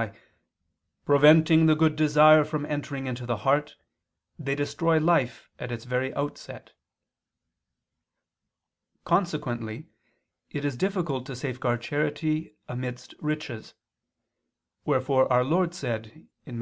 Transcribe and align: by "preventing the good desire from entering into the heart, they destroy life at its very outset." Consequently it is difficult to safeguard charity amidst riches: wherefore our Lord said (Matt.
by 0.00 0.16
"preventing 1.04 1.66
the 1.66 1.74
good 1.76 1.94
desire 1.94 2.42
from 2.42 2.64
entering 2.64 3.06
into 3.06 3.26
the 3.26 3.36
heart, 3.44 3.76
they 4.38 4.54
destroy 4.54 4.96
life 4.98 5.50
at 5.58 5.70
its 5.70 5.84
very 5.84 6.14
outset." 6.14 6.72
Consequently 9.04 9.88
it 10.50 10.64
is 10.64 10.74
difficult 10.78 11.26
to 11.26 11.36
safeguard 11.36 11.82
charity 11.82 12.56
amidst 12.66 13.12
riches: 13.20 13.74
wherefore 14.86 15.30
our 15.30 15.44
Lord 15.44 15.74
said 15.74 16.26
(Matt. 16.46 16.54